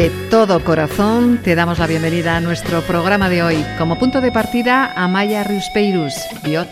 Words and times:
De 0.00 0.08
todo 0.30 0.64
corazón 0.64 1.40
te 1.44 1.54
damos 1.54 1.78
la 1.78 1.86
bienvenida 1.86 2.34
a 2.34 2.40
nuestro 2.40 2.80
programa 2.80 3.28
de 3.28 3.42
hoy. 3.42 3.62
Como 3.76 3.98
punto 3.98 4.22
de 4.22 4.32
partida, 4.32 4.94
Amaya 4.96 5.44
Riuspeirus, 5.44 6.14
Biot. 6.42 6.70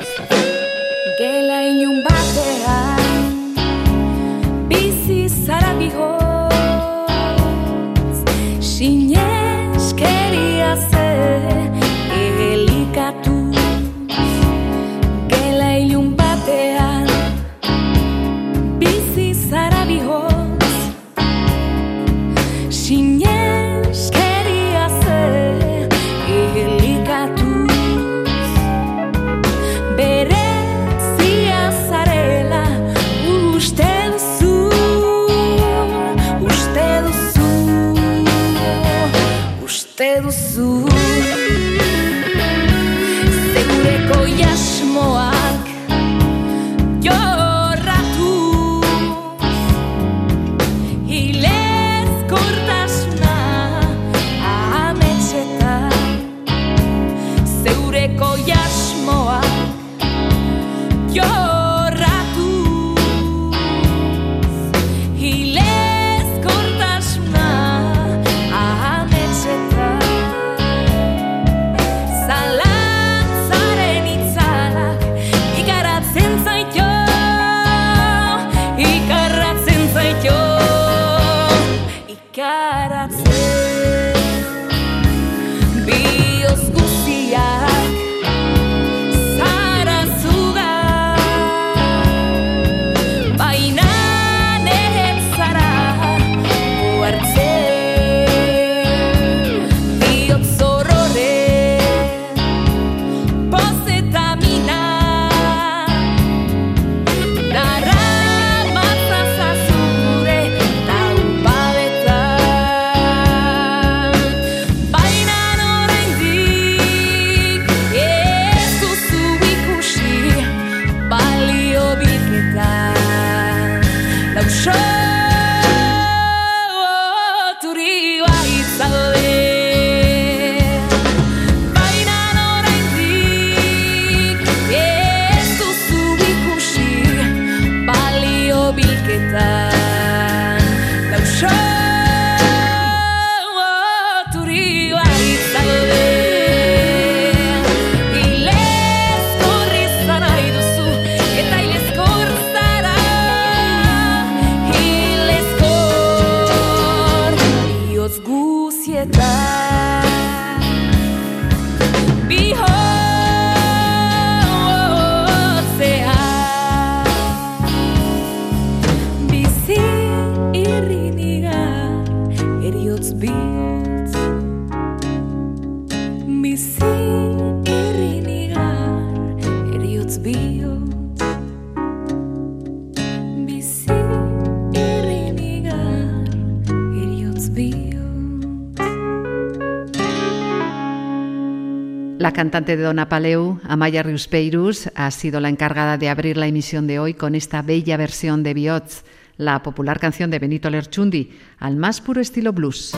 Cantante 192.32 192.76
de 192.76 192.82
Dona 192.82 193.08
Paleu, 193.08 193.60
Amaya 193.62 194.02
Riuspeirus, 194.02 194.90
ha 194.96 195.10
sido 195.10 195.40
la 195.40 195.48
encargada 195.48 195.98
de 195.98 196.08
abrir 196.08 196.36
la 196.36 196.48
emisión 196.48 196.86
de 196.88 196.98
hoy 196.98 197.14
con 197.14 197.36
esta 197.36 197.62
bella 197.62 197.96
versión 197.96 198.42
de 198.42 198.54
Biots, 198.54 199.04
la 199.36 199.62
popular 199.62 200.00
canción 200.00 200.28
de 200.30 200.40
Benito 200.40 200.68
Lerchundi, 200.68 201.30
al 201.58 201.76
más 201.76 202.00
puro 202.00 202.20
estilo 202.20 202.52
blues. 202.52 202.92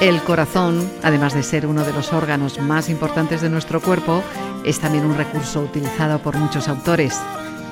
El 0.00 0.22
corazón, 0.22 0.88
además 1.02 1.34
de 1.34 1.42
ser 1.42 1.66
uno 1.66 1.84
de 1.84 1.92
los 1.92 2.12
órganos 2.12 2.60
más 2.60 2.88
importantes 2.88 3.40
de 3.40 3.50
nuestro 3.50 3.80
cuerpo, 3.80 4.22
es 4.64 4.78
también 4.78 5.04
un 5.04 5.16
recurso 5.16 5.60
utilizado 5.62 6.20
por 6.20 6.36
muchos 6.36 6.68
autores, 6.68 7.20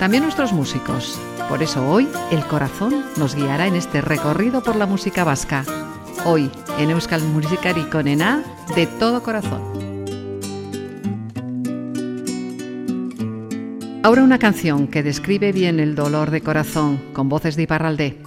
también 0.00 0.24
nuestros 0.24 0.52
músicos. 0.52 1.20
Por 1.48 1.62
eso 1.62 1.88
hoy 1.88 2.08
el 2.32 2.44
corazón 2.46 3.04
nos 3.16 3.36
guiará 3.36 3.68
en 3.68 3.76
este 3.76 4.00
recorrido 4.00 4.60
por 4.60 4.74
la 4.74 4.86
música 4.86 5.22
vasca 5.22 5.64
hoy 6.24 6.50
en 6.78 6.90
Euskal 6.90 7.22
con 7.90 8.08
Ena 8.08 8.42
de 8.74 8.86
todo 8.86 9.22
corazón. 9.22 9.60
Ahora 14.02 14.22
una 14.22 14.38
canción 14.38 14.86
que 14.86 15.02
describe 15.02 15.52
bien 15.52 15.80
el 15.80 15.94
dolor 15.94 16.30
de 16.30 16.40
corazón 16.40 17.00
con 17.12 17.28
voces 17.28 17.56
de 17.56 17.64
Iparralde. 17.64 18.18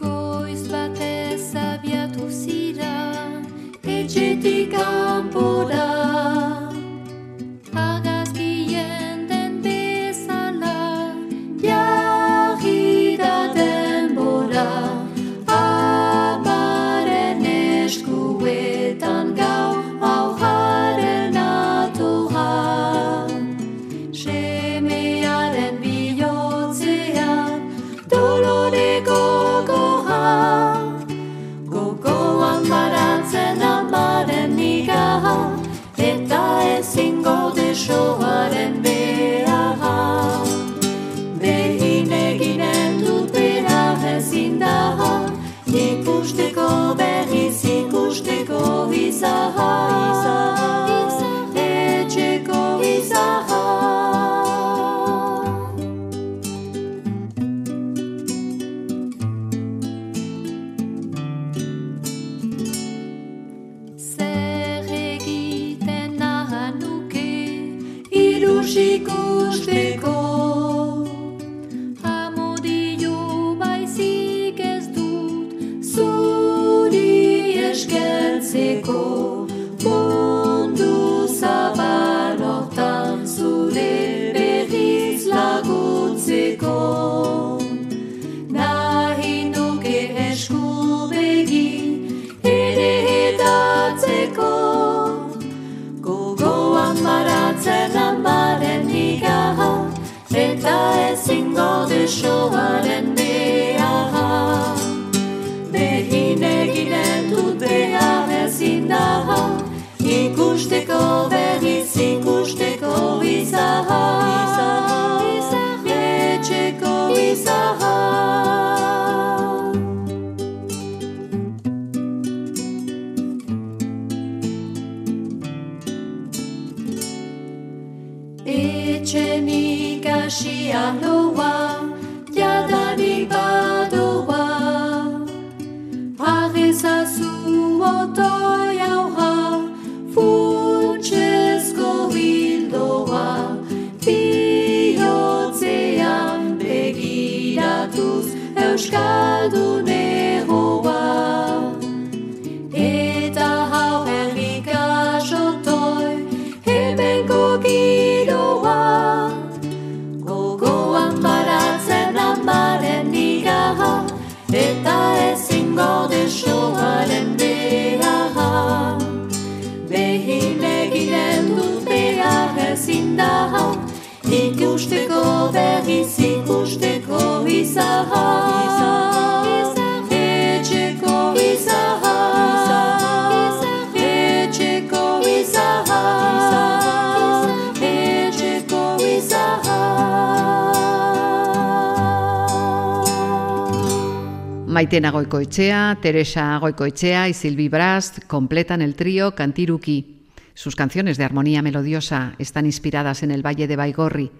Maitena 194.79 195.11
Goicoechea, 195.11 195.97
Teresa 196.01 196.57
Goicoechea 196.57 197.27
y 197.27 197.33
Silvi 197.33 197.67
Brast 197.67 198.19
completan 198.27 198.81
el 198.81 198.95
trío 198.95 199.35
Cantiruki. 199.35 200.21
Sus 200.53 200.77
canciones 200.77 201.17
de 201.17 201.25
armonía 201.25 201.61
melodiosa 201.61 202.33
están 202.39 202.65
inspiradas 202.65 203.21
en 203.21 203.31
el 203.31 203.45
Valle 203.45 203.67
de 203.67 203.75
Baigorri. 203.75 204.31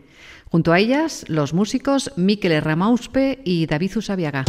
Junto 0.51 0.74
a 0.74 0.80
ellas, 0.80 1.25
los 1.28 1.54
músicos 1.54 2.12
Miquel 2.16 2.60
Ramauspe 2.63 3.40
y 3.44 3.68
David 3.68 3.98
Usabiaga. 3.98 4.46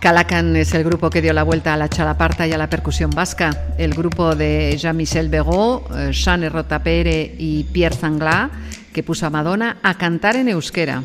Calacan 0.00 0.54
es 0.56 0.74
el 0.74 0.84
grupo 0.84 1.08
que 1.08 1.22
dio 1.22 1.32
la 1.32 1.44
vuelta 1.44 1.72
a 1.72 1.76
la 1.78 1.88
chalaparta 1.88 2.46
y 2.46 2.52
a 2.52 2.58
la 2.58 2.68
percusión 2.68 3.10
vasca. 3.10 3.74
El 3.78 3.94
grupo 3.94 4.34
de 4.34 4.76
Jean-Michel 4.76 5.30
Begaud, 5.30 6.10
Jean 6.10 6.50
Rotapere 6.50 7.36
y 7.38 7.64
Pierre 7.64 7.94
Zanglá, 7.94 8.50
que 8.92 9.02
puso 9.02 9.24
a 9.26 9.30
Madonna 9.30 9.78
a 9.82 9.96
cantar 9.96 10.36
en 10.36 10.48
euskera. 10.48 11.04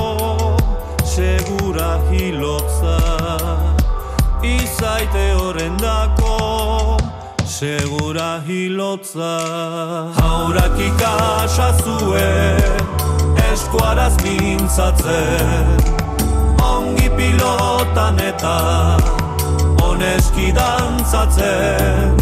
Segura 1.11 1.99
hilotza. 2.09 2.97
Izaite 4.41 5.33
horren 5.35 5.75
dako 5.77 6.97
Segura 7.45 8.39
hilotza. 8.47 9.33
Haurak 10.15 10.79
ikasa 10.79 11.73
zuen 11.83 13.35
Eskuaraz 13.51 14.15
mintzatzen. 14.23 15.83
Ongi 16.63 17.09
pilotan 17.19 18.19
eta 18.29 18.55
oneski 19.83 20.53
dantzatzen. 20.55 22.15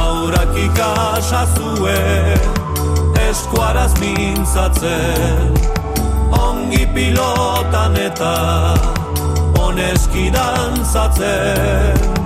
Haurak 0.00 0.56
ikasa 0.56 1.44
zuen 1.58 2.40
eskuaraz 3.28 3.92
mintzatzen 4.00 5.77
ongi 6.68 6.84
pilotan 6.94 7.96
eta 7.96 8.32
oneski 9.56 10.28
dantzatzen 10.36 12.17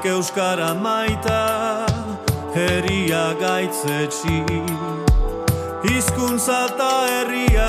Zek 0.00 0.12
euskara 0.12 0.74
maita 0.74 1.86
Heria 2.54 3.34
gaitzetsi. 3.40 4.44
Hizkuntza 5.84 6.68
eta 6.68 6.92
herria 7.10 7.68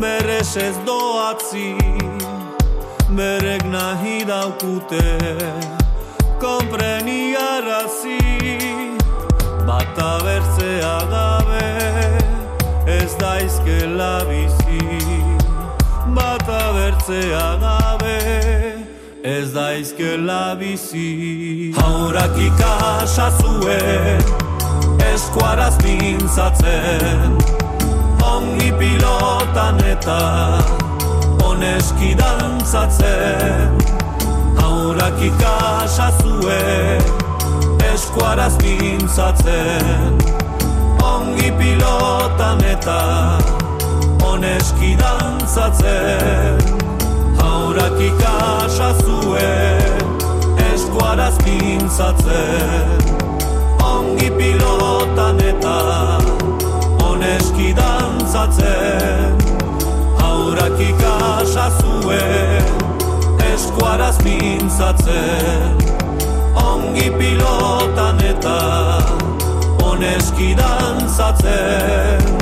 Berez 0.00 0.56
ez 0.56 0.76
doatzi. 0.86 1.76
Berek 3.10 3.64
nahi 3.64 4.24
daukute 4.24 5.04
Kompreni 6.40 7.36
arazi. 7.36 8.18
Bata 9.66 10.10
bertzea 10.24 10.96
gabe 11.12 11.68
daizkela 13.20 14.24
bizi. 14.30 14.80
Bata 16.16 16.60
bertzea 16.72 17.46
gabe 17.60 18.61
ez 19.22 19.52
daizkela 19.52 20.56
bizi. 20.58 21.72
Haurak 21.76 22.36
ikasa 22.36 23.30
zuen 23.38 24.22
eskuaraz 25.12 25.76
mintzatzen 25.84 27.38
Ongi 28.22 28.72
pilotan 28.78 29.78
eta 29.84 30.58
oneski 31.44 32.14
dantzatzen. 32.18 33.78
Haurak 34.58 35.22
ikasa 35.22 36.10
zuen 36.22 37.02
eskuaraz 37.94 38.56
mintzatzen 38.62 40.18
Ongi 41.02 41.50
pilotan 41.58 42.64
eta 42.74 43.38
oneski 44.26 44.96
dantzatzen 44.98 46.91
Haurak 47.72 48.00
ikasa 48.04 48.92
zuen 49.00 50.04
eskuaraz 50.60 51.38
mintzatzen 51.40 53.00
Ongi 53.80 54.28
pilotan 54.36 55.40
eta 55.40 55.78
oneski 57.00 57.72
dantzatzen. 57.72 59.40
Haurak 60.20 60.76
ikasa 60.84 61.70
zuen 61.80 62.68
eskuaraz 63.54 64.20
mintzatzen 64.20 65.80
ongi 66.52 67.08
pilotan 67.16 68.20
eta 68.20 68.60
oneski 69.80 70.52
dantzatzen 70.60 72.41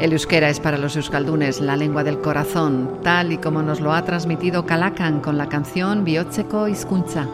El 0.00 0.12
euskera 0.12 0.48
es 0.48 0.60
para 0.60 0.78
los 0.78 0.94
euskaldunes 0.94 1.60
la 1.60 1.76
lengua 1.76 2.04
del 2.04 2.20
corazón, 2.20 3.00
tal 3.02 3.32
y 3.32 3.38
como 3.38 3.62
nos 3.62 3.80
lo 3.80 3.92
ha 3.92 4.04
transmitido 4.04 4.64
Kalakan 4.64 5.20
con 5.20 5.36
la 5.36 5.48
canción 5.48 6.04
Biotzeko 6.04 6.68
Izkuntza. 6.68 7.26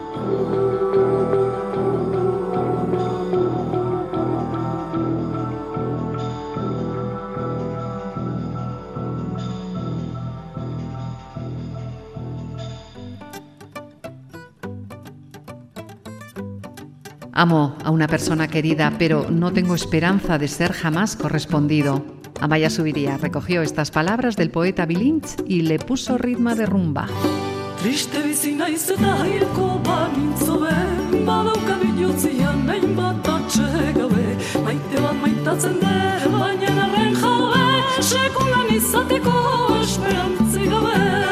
Amo 17.31 17.75
a 17.83 17.91
una 17.91 18.07
persona 18.07 18.47
querida, 18.47 18.93
pero 18.97 19.29
no 19.29 19.53
tengo 19.53 19.75
esperanza 19.75 20.39
de 20.39 20.47
ser 20.47 20.71
jamás 20.71 21.15
correspondido. 21.15 22.14
Amaya 22.41 22.69
Subiría 22.69 23.17
recogió 23.17 23.61
estas 23.61 23.91
palabras 23.91 24.35
del 24.35 24.51
poeta 24.51 24.85
Bilinch 24.85 25.35
y 25.47 25.61
le 25.61 25.79
puso 25.79 26.17
ritmo 26.17 26.55
de 26.55 26.65
rumba. 26.65 27.07
Triste 27.81 28.21
bizina 28.23 28.69
izeta 28.69 29.27
hilko 29.27 29.79
banintzo 29.85 30.59
be 30.59 30.73
Badauka 31.25 31.75
bilotzian 31.81 32.65
nahin 32.65 32.95
bat 32.97 33.27
atxegabe 33.29 34.25
Maite 34.65 35.03
bat 35.03 35.19
maitatzen 35.21 35.77
der 35.83 36.25
baina 36.33 36.71
narren 36.79 37.13
jabe 37.21 38.01
Sekulan 38.01 38.73
izateko 38.73 39.35
esperantzi 39.83 40.65
gabe 40.71 41.25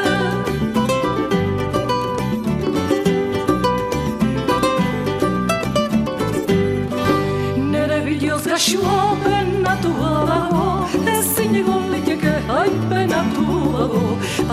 kasua 8.53 8.93
penatua 8.93 9.12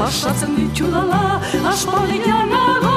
Pasatzen 0.01 0.55
ditu 0.57 0.87
dala 0.89 1.37
aspaldian 1.71 2.49
nago 2.49 2.93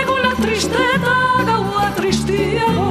Eguna 0.00 0.30
triste 0.40 0.80
eta 0.94 1.16
gaua 1.48 1.82
tristiago. 1.98 2.86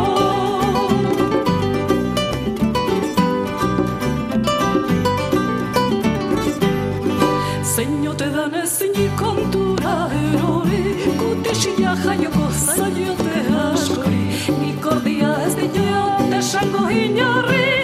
Zeinote 7.74 8.30
dan 8.38 8.54
ezin 8.62 8.94
kontura 9.18 9.98
erori 10.22 10.84
Kutixia 11.18 11.98
jaioko 12.06 12.52
zaiote 12.54 13.44
askori. 13.66 14.24
Nikordia 14.62 15.34
ez 15.48 15.56
ditu 15.58 15.90
esango 16.38 16.86
inorri, 17.02 17.79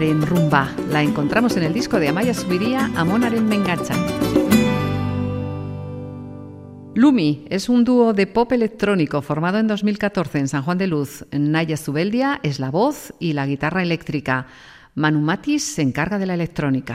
en 0.00 0.22
rumba. 0.22 0.70
La 0.90 1.02
encontramos 1.02 1.56
en 1.56 1.62
el 1.62 1.72
disco 1.72 1.98
de 1.98 2.08
Amaya 2.08 2.34
Subiría, 2.34 2.90
Amonaren 2.96 3.46
Mengacha. 3.46 3.94
Lumi 6.94 7.44
es 7.50 7.68
un 7.68 7.84
dúo 7.84 8.12
de 8.12 8.26
pop 8.26 8.50
electrónico 8.52 9.22
formado 9.22 9.58
en 9.58 9.66
2014 9.66 10.38
en 10.38 10.48
San 10.48 10.62
Juan 10.62 10.78
de 10.78 10.86
Luz. 10.86 11.24
Naya 11.32 11.76
Zubeldia 11.76 12.40
es 12.42 12.58
la 12.58 12.70
voz 12.70 13.12
y 13.18 13.32
la 13.32 13.46
guitarra 13.46 13.82
eléctrica. 13.82 14.46
Manu 14.94 15.20
Matis 15.20 15.64
se 15.64 15.82
encarga 15.82 16.18
de 16.18 16.26
la 16.26 16.34
electrónica. 16.34 16.94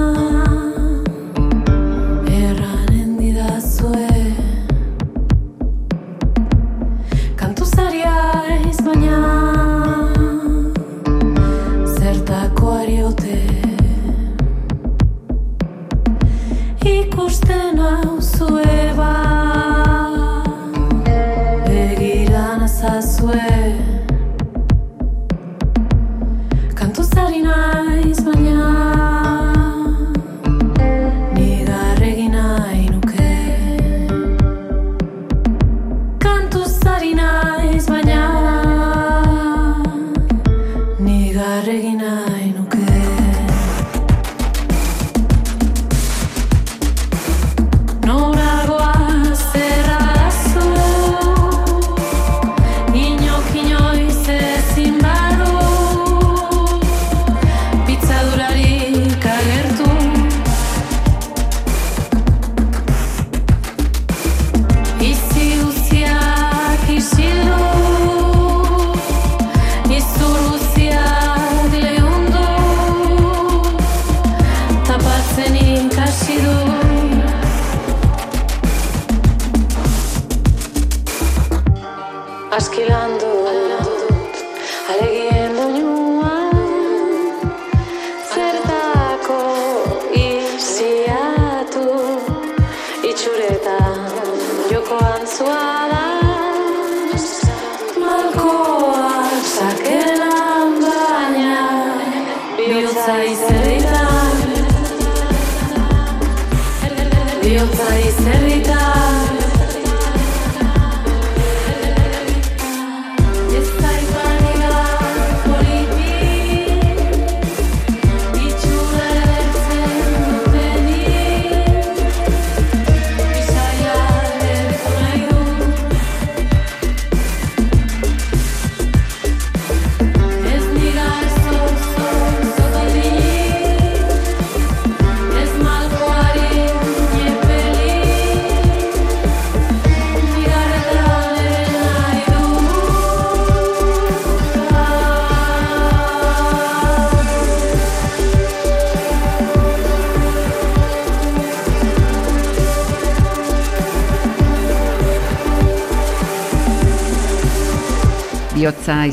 y 158.83 159.11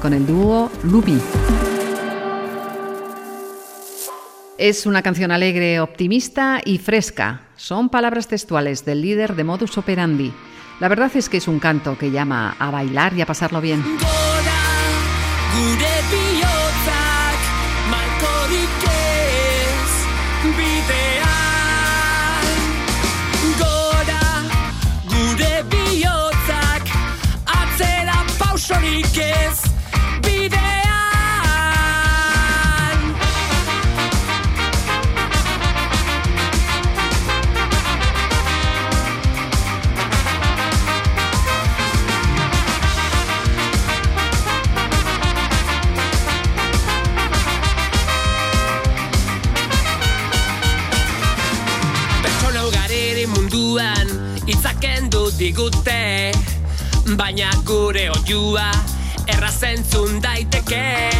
con 0.00 0.12
el 0.12 0.24
dúo 0.24 0.70
Lubi. 0.84 1.20
Es 4.56 4.86
una 4.86 5.02
canción 5.02 5.32
alegre, 5.32 5.80
optimista 5.80 6.60
y 6.64 6.78
fresca. 6.78 7.42
Son 7.56 7.88
palabras 7.88 8.28
textuales 8.28 8.84
del 8.84 9.02
líder 9.02 9.34
de 9.34 9.42
Modus 9.42 9.76
Operandi. 9.78 10.32
La 10.78 10.86
verdad 10.86 11.10
es 11.16 11.28
que 11.28 11.38
es 11.38 11.48
un 11.48 11.58
canto 11.58 11.98
que 11.98 12.12
llama 12.12 12.54
a 12.58 12.70
bailar 12.70 13.14
y 13.14 13.20
a 13.20 13.26
pasarlo 13.26 13.60
bien. 13.60 13.82
Gure 57.68 58.06
oiua 58.10 58.70
errazentzun 59.28 60.22
daiteke 60.24 61.17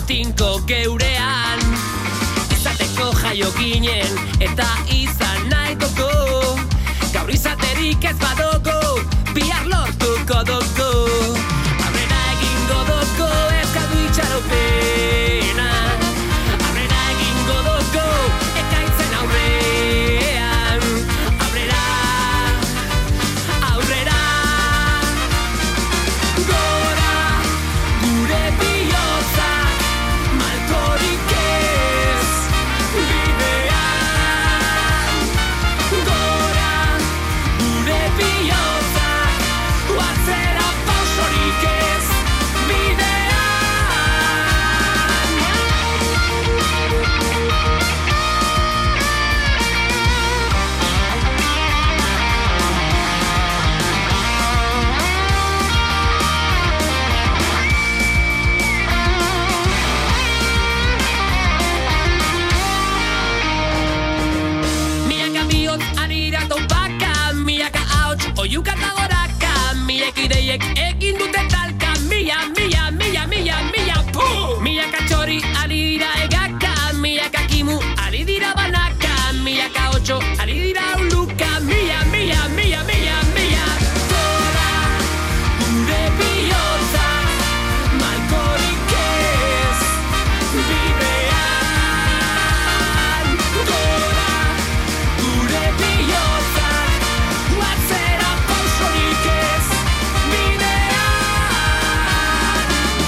de 0.00 0.06
5 0.06 0.66
que 0.66 0.85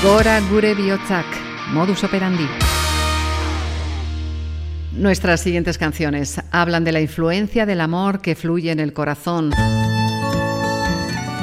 Gora 0.08 0.40
gure 0.48 0.74
bihotzak, 0.74 1.26
modus 1.74 2.02
operandi. 2.02 2.46
Nuestras 4.92 5.42
siguientes 5.42 5.76
canciones 5.76 6.40
hablan 6.50 6.82
de 6.84 6.92
la 6.92 7.02
influencia 7.02 7.66
del 7.66 7.82
amor 7.82 8.22
que 8.22 8.34
fluye 8.34 8.70
en 8.70 8.80
el 8.80 8.94
corazón. 8.94 9.50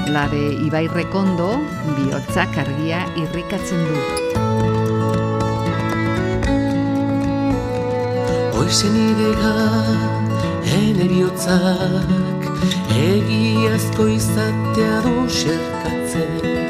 La 0.07 0.27
de 0.31 0.53
Ibai 0.65 0.87
Rekondo, 0.87 1.61
bihotzak 1.95 2.57
argia 2.57 3.05
irrikatzen 3.15 3.85
du. 3.85 3.99
Ene 10.73 11.07
bihotzak 11.13 12.49
Egiazko 12.97 14.07
izatea 14.07 15.01
du 15.05 15.29
xerkatzen 15.29 16.64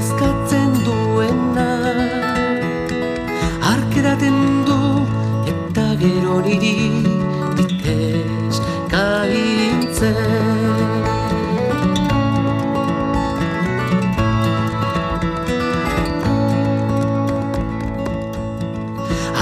Gainezkatzen 0.00 0.72
duena. 0.84 1.66
Arkeraten 3.70 4.64
du 4.64 4.78
eta 5.52 5.84
gero 6.00 6.40
niri 6.40 7.04
Bitez 7.58 8.60
kaintzen 8.88 10.16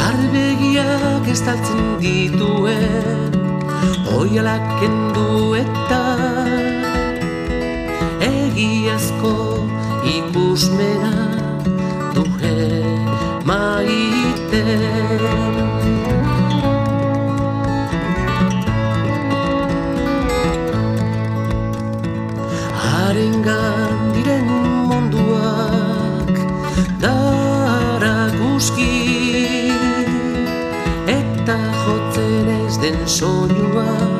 Arbegiak 0.08 1.30
estaltzen 1.36 1.86
dituen 2.02 3.38
Oialak 4.18 4.66
kendu 4.82 5.54
eta 5.62 6.02
Egiazko 8.34 9.77
ikusmena 10.16 11.14
Duhe 12.14 12.56
maite. 13.44 14.64
Harengan 22.82 23.98
diren 24.14 24.48
munduak 24.88 26.36
Dara 27.02 28.18
Eta 31.18 31.58
jotzen 31.82 32.48
ez 32.60 32.74
den 32.82 32.98
soinua 33.06 34.17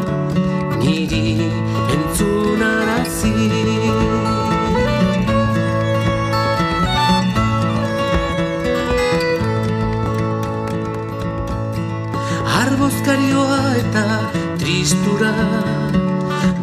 tristura 14.88 15.32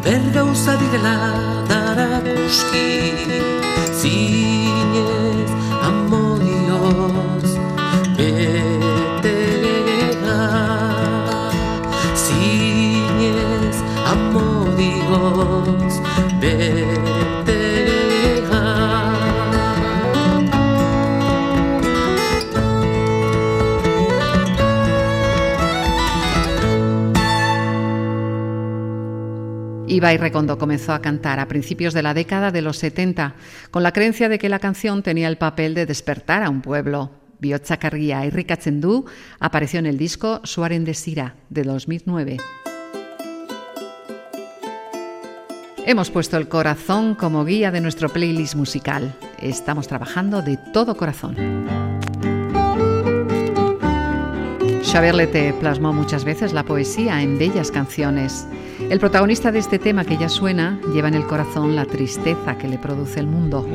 Bergauza 0.03 0.73
direla 0.77 1.15
darakuski 1.69 2.89
Zinez 3.99 5.24
Ibai 29.95 30.17
Rekondo 30.17 30.58
comenzó 30.58 30.91
a 30.91 31.01
cantar 31.01 31.39
a 31.39 31.47
principios 31.47 31.93
de 31.93 32.03
la 32.03 32.13
década 32.13 32.51
de 32.51 32.62
los 32.62 32.77
70, 32.79 33.36
con 33.71 33.81
la 33.81 33.93
creencia 33.93 34.27
de 34.27 34.38
que 34.38 34.49
la 34.49 34.60
canción 34.60 35.03
tenía 35.03 35.29
el 35.29 35.38
papel 35.38 35.73
de 35.73 35.86
despertar 35.86 36.43
a 36.43 36.49
un 36.49 36.62
pueblo. 36.62 37.12
Bihotzak 37.39 37.86
argia 37.86 38.25
irrikatzen 38.25 38.81
du 38.81 39.05
apareció 39.39 39.79
en 39.79 39.86
el 39.86 39.97
disco 39.97 40.41
Suaren 40.43 40.84
Desira 40.84 41.36
de 41.49 41.63
2009. 41.63 42.38
Hemos 45.86 46.12
puesto 46.12 46.36
el 46.36 46.49
corazón 46.49 47.15
como 47.15 47.45
guía 47.45 47.71
de 47.71 47.79
nuestro 47.79 48.10
playlist 48.10 48.55
musical. 48.55 49.15
Estamos 49.39 49.88
trabajando 49.88 50.41
de 50.41 50.58
todo 50.73 50.97
corazón. 50.97 51.38
Xavier 54.95 55.13
Lete 55.13 55.53
plasmó 55.60 55.91
muchas 55.91 56.23
veces 56.23 56.53
la 56.53 56.63
poesía 56.63 57.21
en 57.21 57.38
bellas 57.38 57.69
canciones. 57.69 58.47
El 58.89 58.97
protagonista 58.97 59.51
de 59.51 59.60
este 59.60 59.77
tema 59.77 60.05
que 60.05 60.15
ya 60.15 60.29
suena 60.29 60.79
lleva 60.93 61.10
en 61.10 61.15
el 61.15 61.27
corazón 61.27 61.75
la 61.75 61.84
tristeza 61.84 62.58
que 62.58 62.69
le 62.69 62.77
produce 62.77 63.19
el 63.19 63.27
mundo. 63.27 63.67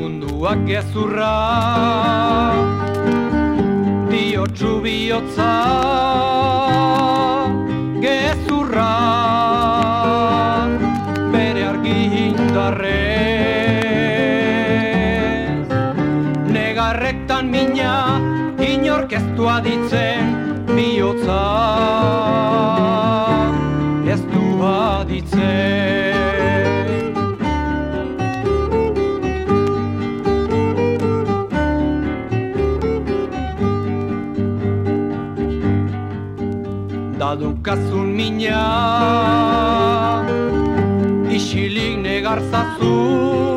bihotza 21.11 21.43
ez 24.07 24.21
du 24.31 24.43
baditzen 24.59 25.41
Dadukazun 37.19 38.09
mina 38.15 38.63
isilik 41.29 41.97
negarzatzun 42.03 43.50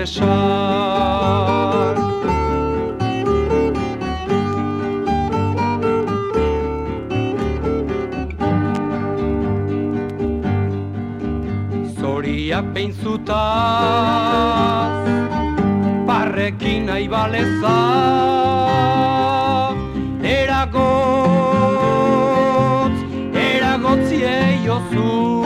errez 0.00 0.16
esan. 0.16 1.96
Zoria 12.00 12.62
peintzutaz 12.74 13.38
Parrekin 16.06 16.86
nahi 16.86 17.08
baleza 17.08 17.76
Eragotz, 20.22 20.90
eragotziei 23.34 24.68
ozu 24.68 25.39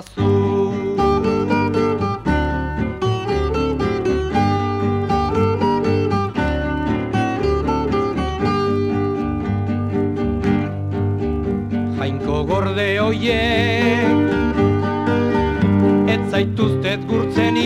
ezazu 0.00 0.72
Jainko 11.98 12.44
gorde 12.48 12.98
hoiek 12.98 14.16
Ez 16.10 16.20
zaituztet 16.30 17.00
gurtzenik. 17.08 17.60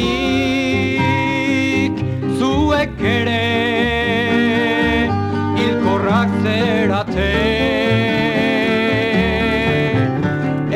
Zuek 2.38 3.00
ere 3.00 3.44
Hilkorrak 5.56 6.30
zerate. 6.42 7.30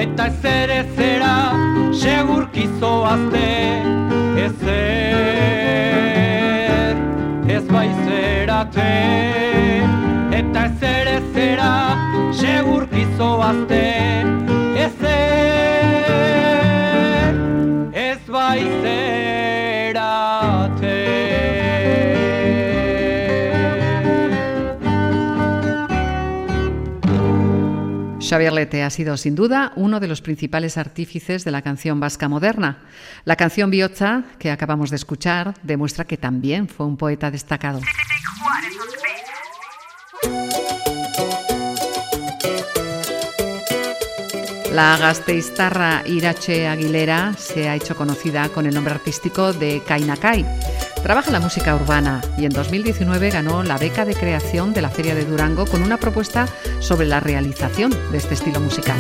Eta 0.04 0.26
ez 0.30 0.44
ere 0.54 0.80
zera 3.08 3.16
Segurkizo 3.16 3.16
azte 3.16 3.48
Ezer 4.44 5.16
Ez 7.56 7.64
bai 7.72 7.90
zerate 8.04 8.90
Eta 10.40 10.64
ez 10.64 10.82
ere 10.82 11.16
zera 11.32 11.72
Segurkizo 12.32 13.30
Xavier 28.28 28.52
Lete 28.52 28.82
ha 28.82 28.90
sido 28.90 29.16
sin 29.16 29.34
duda 29.34 29.72
uno 29.74 30.00
de 30.00 30.06
los 30.06 30.20
principales 30.20 30.76
artífices 30.76 31.44
de 31.44 31.50
la 31.50 31.62
canción 31.62 31.98
vasca 31.98 32.28
moderna. 32.28 32.80
La 33.24 33.36
canción 33.36 33.70
Biotza, 33.70 34.24
que 34.38 34.50
acabamos 34.50 34.90
de 34.90 34.96
escuchar, 34.96 35.54
demuestra 35.62 36.04
que 36.04 36.18
también 36.18 36.68
fue 36.68 36.84
un 36.84 36.98
poeta 36.98 37.30
destacado. 37.30 37.80
La 44.72 44.98
gasteiztarra 44.98 46.02
Irache 46.06 46.68
Aguilera 46.68 47.32
se 47.32 47.70
ha 47.70 47.76
hecho 47.76 47.96
conocida 47.96 48.50
con 48.50 48.66
el 48.66 48.74
nombre 48.74 48.92
artístico 48.92 49.54
de 49.54 49.82
Kainakai. 49.86 50.44
Trabaja 51.02 51.30
la 51.30 51.40
música 51.40 51.74
urbana 51.74 52.20
y 52.36 52.44
en 52.44 52.50
2019 52.52 53.30
ganó 53.30 53.62
la 53.62 53.78
beca 53.78 54.04
de 54.04 54.14
creación 54.14 54.74
de 54.74 54.82
la 54.82 54.90
Feria 54.90 55.14
de 55.14 55.24
Durango 55.24 55.64
con 55.66 55.82
una 55.82 55.96
propuesta 55.96 56.46
sobre 56.80 57.06
la 57.06 57.20
realización 57.20 57.90
de 58.10 58.18
este 58.18 58.34
estilo 58.34 58.60
musical. 58.60 58.98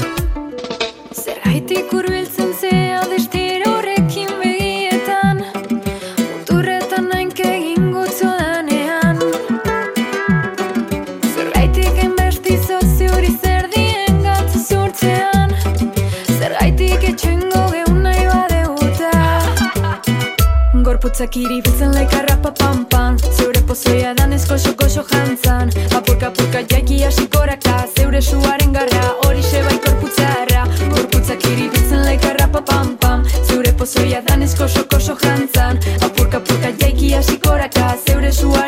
Gorputzak 21.18 21.36
iribiltzen 21.36 21.94
laikarra 21.94 22.36
papampan 22.42 23.16
Zeure 23.36 23.62
pozoia 23.66 24.12
danez 24.14 24.44
koxo-koxo 24.46 25.02
jantzan 25.08 25.72
Apurka-apurka 25.98 26.62
jaiki 26.70 27.00
hasikoraka 27.02 27.80
Zeure 27.96 28.20
suaren 28.22 28.72
garra 28.72 29.02
hori 29.26 29.42
bai 29.66 29.78
korputzarra. 29.86 30.62
Gorputzak 30.94 31.42
iribiltzen 31.50 32.04
laikarra 32.06 32.46
papam-pam 32.54 33.26
Zeure 33.48 33.72
pozoia 33.72 34.22
danez 34.28 34.54
koxo-koxo 34.54 35.18
jantzan 35.24 35.82
Apurka-apurka 36.06 36.70
jaiki 36.84 37.12
hasikoraka 37.14 37.96
Zeure 38.06 38.32
suaren 38.32 38.67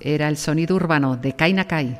Era 0.00 0.28
el 0.28 0.36
sonido 0.36 0.76
urbano 0.76 1.16
de 1.16 1.34
Kainakai. 1.34 1.98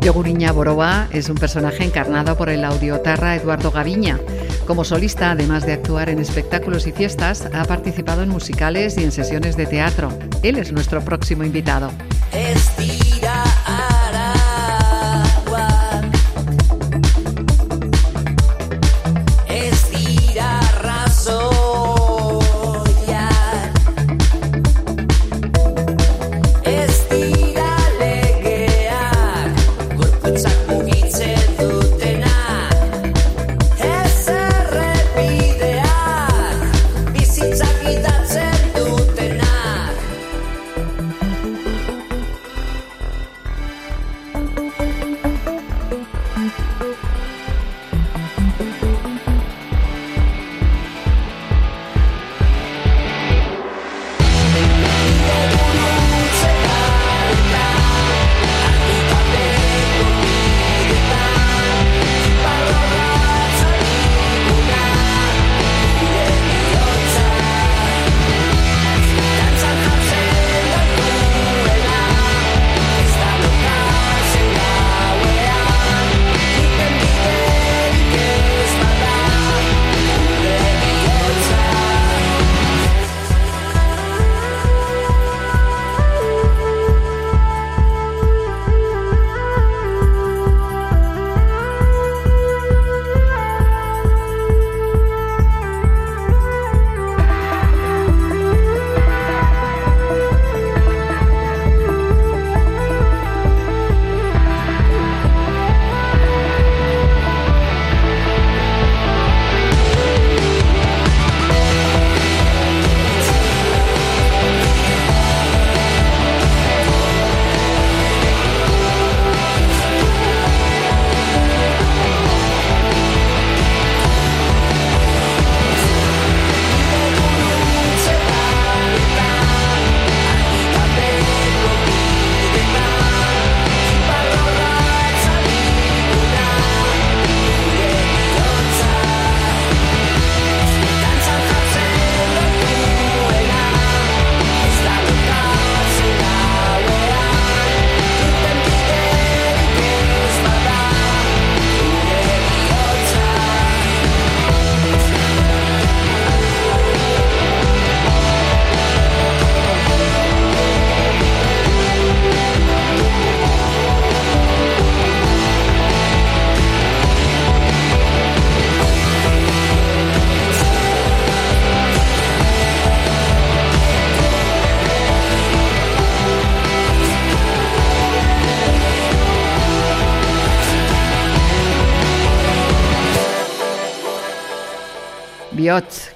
Yoguriña 0.00 0.52
Boroba 0.52 1.08
es 1.12 1.28
un 1.30 1.36
personaje 1.36 1.82
encarnado 1.82 2.36
por 2.36 2.48
el 2.48 2.62
audiotarra 2.62 3.34
Eduardo 3.34 3.72
Gaviña. 3.72 4.20
Como 4.66 4.84
solista, 4.84 5.32
además 5.32 5.66
de 5.66 5.72
actuar 5.72 6.10
en 6.10 6.20
espectáculos 6.20 6.86
y 6.86 6.92
fiestas, 6.92 7.48
ha 7.52 7.64
participado 7.64 8.22
en 8.22 8.28
musicales 8.28 8.96
y 8.98 9.02
en 9.02 9.10
sesiones 9.10 9.56
de 9.56 9.66
teatro. 9.66 10.16
Él 10.42 10.58
es 10.58 10.70
nuestro 10.70 11.00
próximo 11.04 11.42
invitado. 11.42 11.90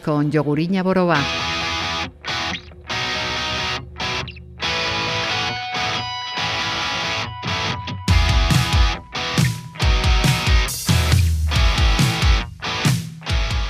Con 0.04 0.30
Yoguriña 0.30 0.82
Boroba. 0.82 1.16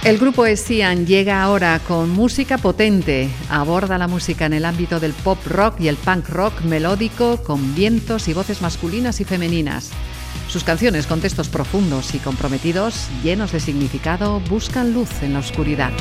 El 0.05 0.19
grupo 0.19 0.47
Esian 0.47 1.07
llega 1.07 1.43
ahora 1.43 1.81
con 1.87 2.11
música 2.11 2.59
potente. 2.59 3.31
Aborda 3.49 3.99
la 3.99 4.09
música 4.09 4.47
en 4.47 4.55
el 4.55 4.65
ámbito 4.65 4.99
del 4.99 5.13
pop 5.13 5.39
rock 5.47 5.81
y 5.81 5.87
el 5.87 5.97
punk 5.97 6.29
rock 6.29 6.63
melódico 6.63 7.37
con 7.45 7.77
vientos 7.77 8.27
y 8.27 8.35
voces 8.35 8.63
masculinas 8.63 9.21
y 9.21 9.25
femeninas. 9.25 9.93
Sus 10.49 10.65
canciones 10.65 11.07
con 11.07 11.21
textos 11.21 11.49
profundos 11.49 12.15
y 12.15 12.19
comprometidos, 12.19 13.09
llenos 13.23 13.53
de 13.53 13.61
significado, 13.61 14.41
buscan 14.49 14.93
luz 14.95 15.11
en 15.23 15.35
la 15.35 15.41
oscuridad. 15.41 15.93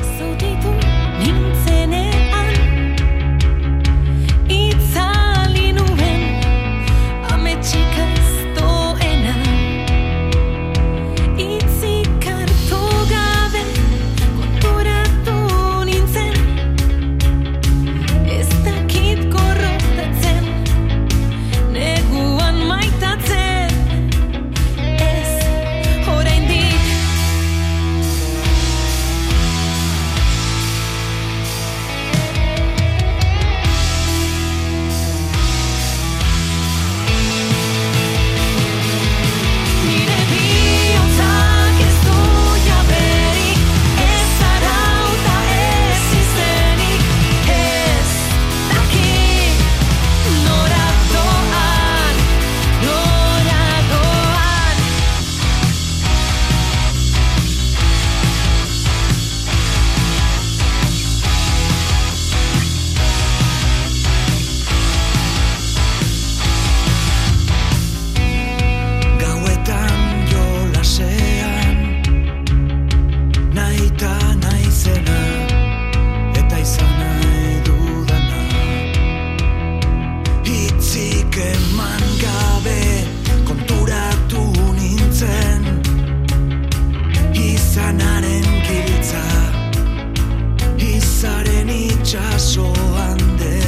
muchas 92.08 92.56
o 92.58 92.72
antes. 92.96 93.67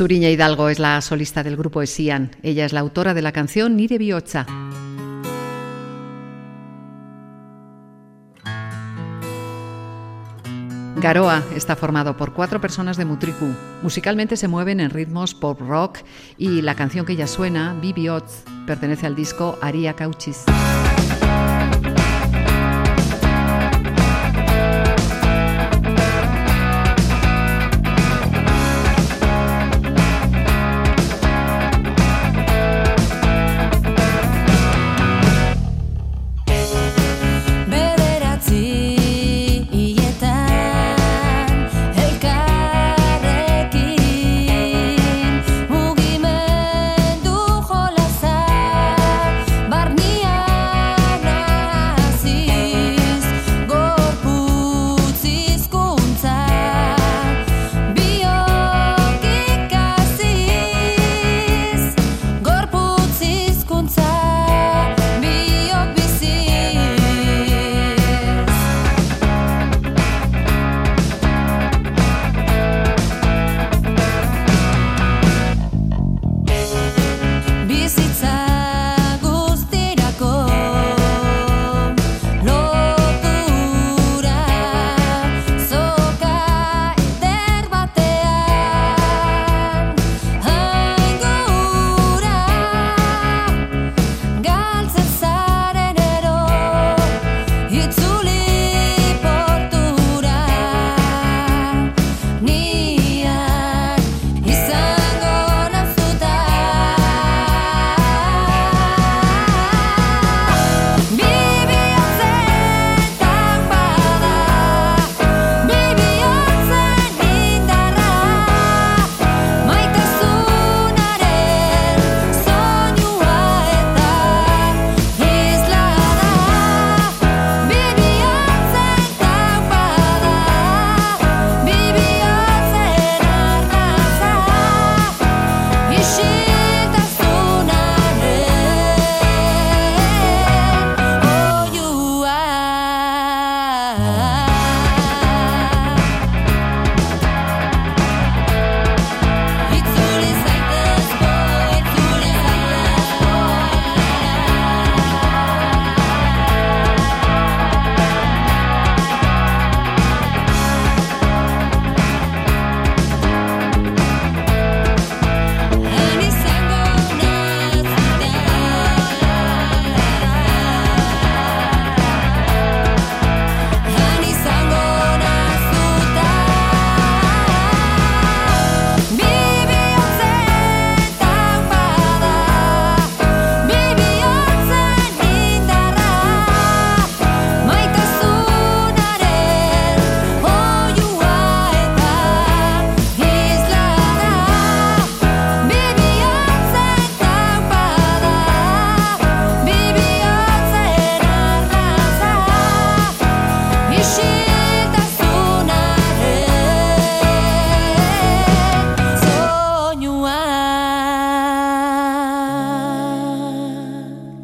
Suriña 0.00 0.30
Hidalgo 0.30 0.70
es 0.70 0.78
la 0.78 0.98
solista 1.02 1.42
del 1.42 1.58
grupo 1.58 1.82
Esian. 1.82 2.30
Ella 2.42 2.64
es 2.64 2.72
la 2.72 2.80
autora 2.80 3.12
de 3.12 3.20
la 3.20 3.32
canción 3.32 3.76
Nire 3.76 3.98
Bihotza. 3.98 4.46
Garoa 10.96 11.42
está 11.54 11.76
formado 11.76 12.16
por 12.16 12.32
cuatro 12.32 12.62
personas 12.62 12.96
de 12.96 13.04
Mutriku. 13.04 13.54
Musicalmente 13.82 14.38
se 14.38 14.48
mueven 14.48 14.80
en 14.80 14.88
ritmos 14.88 15.34
pop 15.34 15.60
rock 15.60 15.98
y 16.38 16.62
la 16.62 16.74
canción 16.74 17.04
que 17.04 17.16
ya 17.16 17.26
suena, 17.26 17.76
Bibiotz, 17.78 18.44
pertenece 18.66 19.06
al 19.06 19.14
disco 19.14 19.58
Aria 19.60 19.96
Cauchis. 19.96 20.46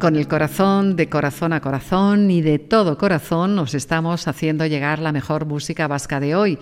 Con 0.07 0.15
el 0.15 0.29
corazón, 0.29 0.95
de 0.95 1.09
corazón 1.09 1.51
a 1.51 1.59
corazón 1.59 2.31
y 2.31 2.41
de 2.41 2.59
todo 2.59 2.97
corazón 2.97 3.57
nos 3.57 3.73
estamos 3.73 4.29
haciendo 4.29 4.65
llegar 4.65 4.99
la 4.99 5.11
mejor 5.11 5.45
música 5.45 5.85
vasca 5.85 6.21
de 6.21 6.33
hoy. 6.33 6.59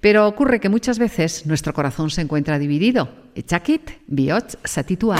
Pero 0.00 0.26
ocurre 0.26 0.58
que 0.58 0.68
muchas 0.68 0.98
veces 0.98 1.46
nuestro 1.46 1.72
corazón 1.72 2.10
se 2.10 2.22
encuentra 2.22 2.58
dividido. 2.58 3.08
Echakit, 3.36 3.88
bihotz, 4.08 4.56
satitua. 4.64 5.14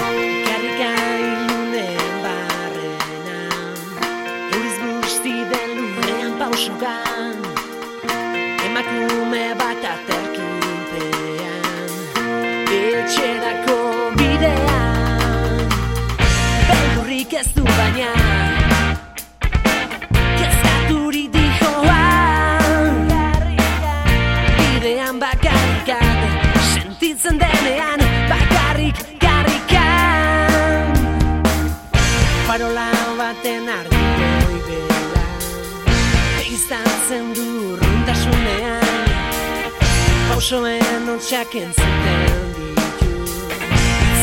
Pausoen 40.49 41.09
ontsak 41.13 41.53
entzuten 41.61 42.53
ditu. 42.57 43.09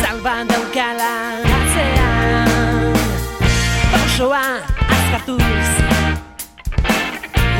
Zalban 0.01 0.47
daukala 0.49 1.09
atzean 1.57 2.95
Pausoa 3.91 4.41
azkartuz 4.95 5.69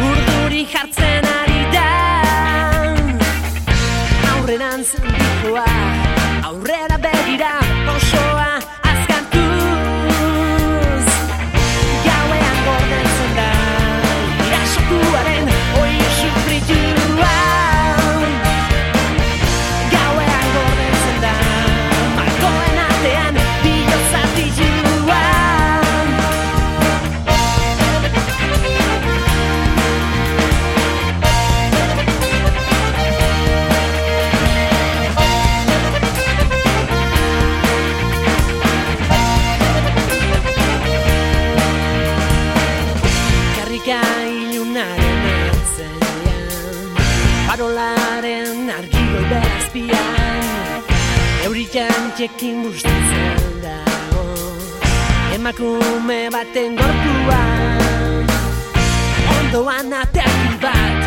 Urduri 0.07 0.63
jartzen 0.73 1.29
ari 1.35 1.61
da 1.77 1.85
Aurrerantz 4.33 5.24
Txekin 52.15 52.61
bustitzen 52.63 53.57
dago 53.59 54.21
Emakume 55.35 56.19
baten 56.31 56.77
gorpuan. 56.79 58.29
Ondoan 59.33 59.91
ateak 59.99 60.55
bat 60.63 61.01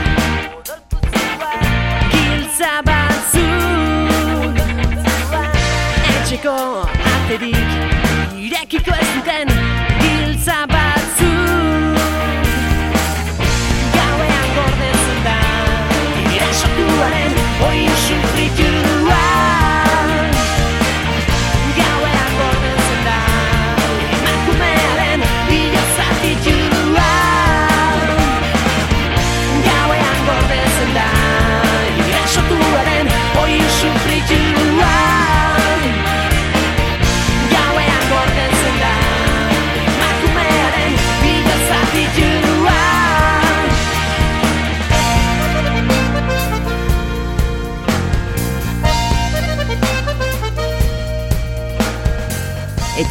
Giltza 2.13 2.75
batzuk. 2.91 4.61
Etxeko 6.13 6.59
aterik 7.15 7.71
Irekiko 8.37 8.93
ez 9.01 9.09
duten 9.17 9.68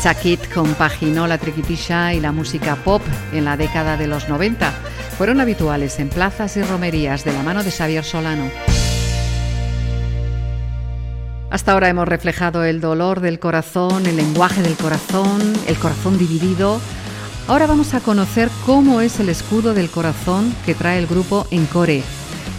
Echakit 0.07 0.53
compaginó 0.53 1.27
la 1.27 1.37
triquitisha 1.37 2.13
y 2.13 2.21
la 2.21 2.31
música 2.31 2.77
pop 2.77 3.01
en 3.33 3.43
la 3.43 3.57
década 3.57 3.97
de 3.97 4.07
los 4.07 4.29
90. 4.29 4.71
Fueron 5.17 5.41
habituales 5.41 5.99
en 5.99 6.07
plazas 6.07 6.55
y 6.55 6.63
romerías 6.63 7.25
de 7.25 7.33
la 7.33 7.43
mano 7.43 7.61
de 7.61 7.71
Xavier 7.71 8.05
Solano. 8.05 8.49
Hasta 11.49 11.73
ahora 11.73 11.89
hemos 11.89 12.07
reflejado 12.07 12.63
el 12.63 12.79
dolor 12.79 13.19
del 13.19 13.39
corazón, 13.39 14.05
el 14.05 14.15
lenguaje 14.15 14.61
del 14.61 14.77
corazón, 14.77 15.41
el 15.67 15.75
corazón 15.75 16.17
dividido. 16.17 16.79
Ahora 17.49 17.67
vamos 17.67 17.93
a 17.93 17.99
conocer 17.99 18.47
cómo 18.65 19.01
es 19.01 19.19
el 19.19 19.27
escudo 19.27 19.73
del 19.73 19.89
corazón 19.89 20.55
que 20.65 20.73
trae 20.73 20.99
el 20.99 21.07
grupo 21.07 21.47
Encore. 21.51 22.01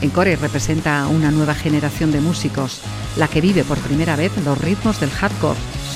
Encore 0.02 0.36
representa 0.36 1.06
una 1.06 1.30
nueva 1.30 1.54
generación 1.54 2.12
de 2.12 2.20
músicos, 2.20 2.82
la 3.16 3.26
que 3.26 3.40
vive 3.40 3.64
por 3.64 3.78
primera 3.78 4.16
vez 4.16 4.32
los 4.44 4.60
ritmos 4.60 5.00
del 5.00 5.10
hardcore, 5.10 5.58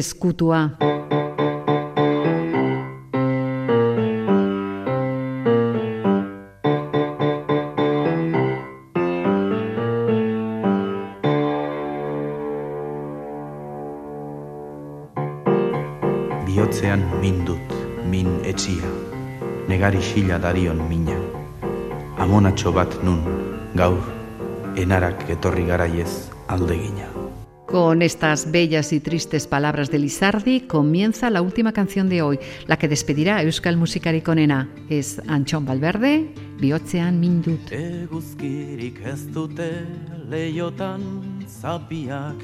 eskutua. 0.00 0.60
Biotzean 16.46 17.04
min 17.20 17.44
dut, 17.44 17.60
min 18.08 18.40
etxia, 18.44 18.88
negari 19.68 20.00
xila 20.00 20.40
darion 20.40 20.80
mina. 20.88 21.20
Amonatxo 22.24 22.72
bat 22.72 23.00
nun, 23.04 23.20
gaur, 23.76 24.00
enarak 24.80 25.28
etorri 25.28 25.68
garaiez 25.68 26.12
aldegina. 26.48 27.19
Con 27.70 28.02
estas 28.02 28.50
bellas 28.50 28.92
y 28.92 28.98
tristes 28.98 29.46
palabras 29.46 29.92
de 29.92 30.00
Lizardi 30.00 30.62
comienza 30.62 31.30
la 31.30 31.40
última 31.40 31.72
canción 31.72 32.08
de 32.08 32.20
hoy, 32.20 32.40
la 32.66 32.76
que 32.76 32.88
despedirá 32.88 33.36
a 33.36 33.42
Euskal 33.44 33.76
Musikari 33.76 34.22
konena. 34.22 34.68
Es 34.88 35.20
Antxon 35.28 35.64
Valverde, 35.64 36.34
bihotzean 36.58 37.20
mindut. 37.20 37.70
Eguzkirik 37.70 38.98
ez 39.06 39.24
dute 39.30 39.86
leiotan 40.28 41.46
zapiak, 41.46 42.42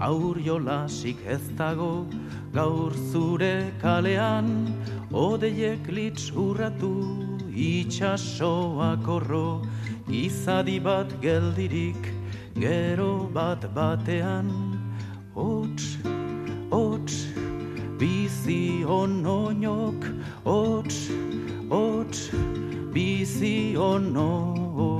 aur 0.00 0.42
jolasik 0.42 1.22
ez 1.24 1.42
dago 1.54 2.08
gaur 2.52 2.92
zure 3.12 3.70
kalean, 3.80 4.66
odeiek 5.12 5.86
litz 5.86 6.32
urratu 6.34 6.90
itxasoa 7.54 8.96
korro, 9.06 9.62
izadi 10.10 10.80
bat 10.82 11.14
geldirik, 11.22 12.10
gero 12.54 13.30
bat 13.34 13.66
batean, 13.74 14.50
hots, 15.34 15.98
hots, 16.70 17.26
bizi 17.98 18.84
onoinok, 18.86 20.04
hots, 20.44 21.10
hots, 21.68 22.30
bizi 22.94 23.76
onoinok. 23.76 24.94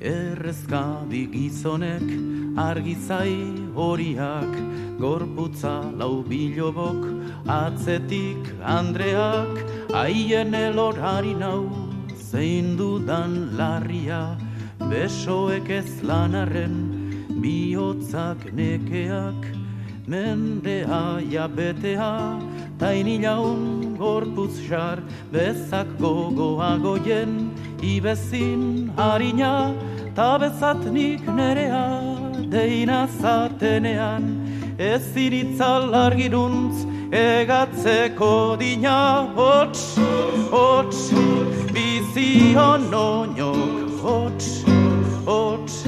Errezkabi 0.00 1.26
gizonek 1.30 2.08
argizai 2.56 3.36
horiak. 3.74 4.54
Gorputza 4.98 5.74
lau 5.98 6.22
bilobok 6.22 7.02
atzetik 7.46 8.50
Andreak. 8.64 9.62
Haien 9.92 10.54
elorari 10.54 11.34
nau 11.38 11.68
zein 12.16 12.76
dudan 12.76 13.56
larria 13.58 14.22
besoek 14.90 15.70
ez 15.70 15.90
lanarren 16.02 16.76
bihotzak 17.42 18.40
nekeak 18.58 19.42
mendea 20.06 21.20
jabetea 21.34 22.12
tainilaun 22.78 23.96
gorputz 24.02 24.56
xar 24.68 24.98
bezak 25.32 25.88
gogoagoien 25.98 27.32
ibezin 27.94 28.90
harina 28.96 29.54
ta 30.16 30.30
bezatnik 30.42 31.22
nerea 31.38 31.86
deina 32.54 33.00
zatenean 33.20 34.24
ez 34.78 35.06
iritzal 35.16 35.94
argiruntz 36.04 36.86
egatzeko 37.12 38.56
dina 38.58 39.28
hots, 39.36 39.98
hots, 40.50 41.12
bizi 41.74 42.56
onoinok 42.56 44.00
hots, 44.02 44.71
hots, 45.26 45.84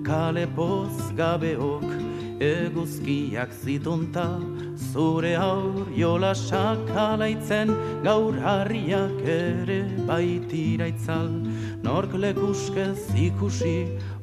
kale 0.03 0.45
poz 0.55 1.11
gabeok 1.15 1.87
eguzkiak 2.43 3.51
zitunta 3.63 4.27
zure 4.91 5.35
aur 5.39 5.87
jolasak 5.95 6.89
alaitzen. 7.07 7.71
Gaur 8.03 8.35
harriak 8.45 9.21
ere 9.23 9.81
baitira 10.07 10.89
itzal 10.91 11.29
nork 11.83 12.13
lekuskez 12.13 13.07
ikusi 13.15 13.77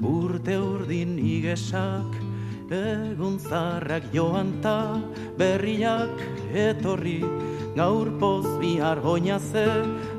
urte 0.04 0.58
urdin 0.58 1.16
igesak 1.18 2.29
egun 2.70 3.38
zarrak 3.38 4.02
joan 4.12 4.62
ta 4.62 5.00
berriak 5.38 6.16
etorri. 6.54 7.22
Gaur 7.74 8.06
poz 8.20 8.46
bihar 8.60 8.98
goinaze 9.02 9.66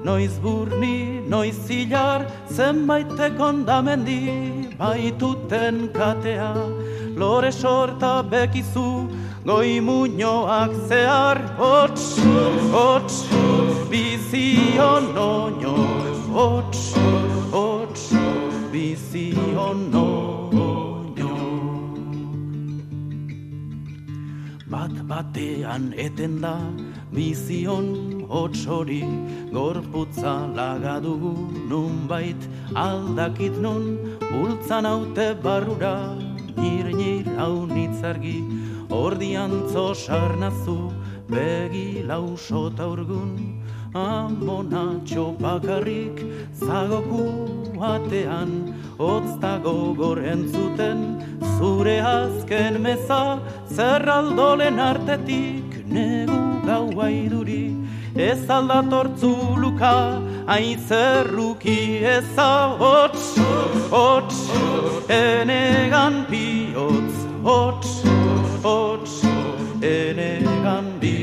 noiz 0.03 0.39
burni, 0.43 1.21
noiz 1.29 1.55
zilar 1.67 2.25
zenbaitek 2.49 3.39
ondamendi 3.39 4.21
baituten 4.79 5.89
katea. 5.93 6.53
Lore 7.15 7.51
sorta 7.51 8.23
bekizu 8.23 9.07
goi 9.45 9.79
muñoak 9.79 10.73
zehar 10.89 11.39
hots, 11.57 12.17
hots, 12.71 13.15
bizi 13.91 14.77
onoinok 14.79 16.19
hots, 16.35 16.83
hots, 17.51 18.03
bizi 18.71 19.33
onoinok 19.55 20.30
bat 24.71 24.93
batean 25.09 25.91
eten 26.05 26.39
da 26.41 26.55
bizion 27.15 27.87
hots 28.33 28.61
hori 28.73 29.01
gorputza 29.55 30.33
lagadugu 30.59 31.33
nunbait 31.71 32.41
aldakit 32.85 33.55
nun 33.65 33.85
bultzan 34.31 34.85
haute 34.91 35.27
barrura 35.45 35.95
nir 36.61 36.85
nir 37.01 37.25
hau 37.39 37.55
nitzargi 37.75 38.37
ordiantzo 39.03 39.85
sarnazu 40.05 40.77
begi 41.33 41.87
lausota 42.11 42.87
urgun 42.93 43.60
amonatxo 43.93 45.37
bakarrik 45.37 46.17
zagoku 46.59 47.25
batean 47.75 48.51
hotz 48.97 49.39
dago 49.41 49.93
gorentzuten 50.01 50.99
zure 51.57 51.97
azken 51.99 52.81
meza 52.81 53.39
zerraldolen 53.75 54.79
artetik 54.79 55.83
negu 55.95 56.39
gaua 56.65 57.09
iduri 57.09 57.75
ez 58.15 58.49
aldatortzu 58.49 59.33
luka 59.61 60.21
aizerruki 60.47 61.79
eza 62.15 62.51
hots, 62.81 63.37
hots, 63.89 64.39
enegan 65.09 66.25
bihotz, 66.31 67.15
hots, 67.43 67.91
hots, 68.63 69.23
enegan 69.81 70.85
bihotz. 70.99 71.20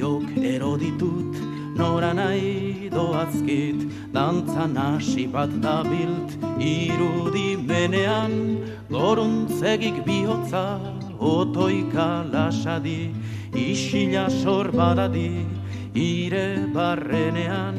Begiok 0.00 0.32
eroditut, 0.40 1.34
nora 1.76 2.14
nahi 2.14 2.88
doazkit, 2.88 3.82
dantzan 4.14 4.74
hasi 4.74 5.26
bat 5.26 5.50
dabilt, 5.60 6.32
irudi 6.56 7.60
menean, 7.68 8.64
goruntzegik 8.88 10.00
bihotza, 10.06 10.80
otoika 11.20 12.24
lasadi, 12.32 13.12
isila 13.52 14.30
sor 14.30 14.72
badadi, 14.72 15.44
ire 15.92 16.64
barrenean, 16.72 17.76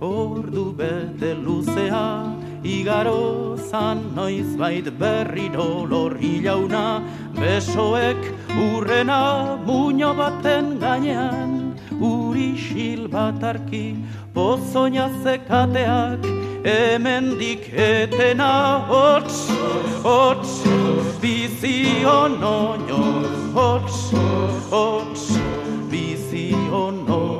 ordu 0.00 0.72
bete 0.74 1.34
luzea, 1.36 2.32
igaro 2.64 3.58
zan 3.58 4.14
noiz 4.14 4.56
bait 4.56 4.88
berri 4.98 5.50
dolor 5.50 6.16
hilauna, 6.16 7.04
besoek 7.36 8.41
urrena 8.56 9.56
muño 9.64 10.14
baten 10.14 10.78
gainean, 10.78 11.74
uri 12.00 12.54
xil 12.56 13.08
batarki, 13.08 13.96
pozoina 14.34 15.08
zekateak, 15.22 16.20
hemendik 16.64 17.72
etena 17.74 18.84
hots, 18.88 19.48
hots, 20.02 20.52
bizi 21.20 22.04
onoinok, 22.04 23.54
hots, 23.54 23.98
hots, 24.70 25.24
bizi 25.90 26.52
onoinok. 26.70 27.31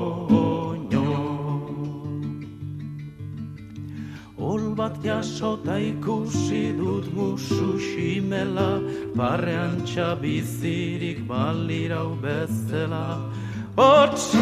Ol 4.52 4.74
bat 4.76 4.92
jasota 5.00 5.78
ikusi 5.80 6.74
dut 6.76 7.06
musu 7.16 7.68
ximela, 7.80 8.84
barrean 9.16 9.80
bizirik 10.20 11.24
balirau 11.26 12.10
bezala. 12.20 13.32
Hots, 13.78 14.34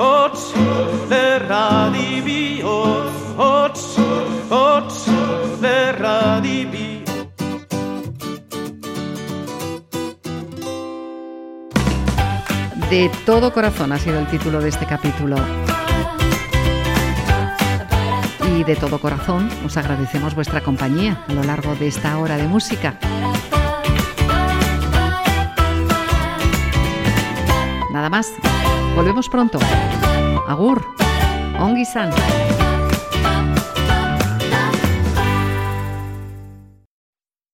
hots, 0.00 0.42
lerradi 1.10 2.10
bihotz, 2.26 3.20
hots, 3.38 3.84
hots, 4.50 4.98
lerradi 5.62 6.58
bihotz. 6.72 7.12
De 12.90 13.10
todo 13.24 13.52
corazón 13.52 13.92
ha 13.92 13.98
sido 13.98 14.18
el 14.18 14.26
título 14.26 14.60
de 14.60 14.70
este 14.70 14.86
capítulo. 14.86 15.36
Y 18.62 18.64
de 18.64 18.76
todo 18.76 19.00
corazón 19.00 19.48
os 19.66 19.76
agradecemos 19.76 20.36
vuestra 20.36 20.60
compañía 20.60 21.24
a 21.26 21.32
lo 21.32 21.42
largo 21.42 21.74
de 21.74 21.88
esta 21.88 22.16
hora 22.18 22.36
de 22.36 22.46
música. 22.46 22.96
Nada 27.92 28.08
más. 28.08 28.32
Volvemos 28.94 29.28
pronto. 29.28 29.58
Agur. 30.46 30.86
Ongi 31.58 31.84
san. 31.84 32.12